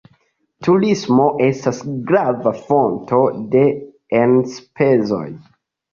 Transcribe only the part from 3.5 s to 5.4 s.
de enspezoj.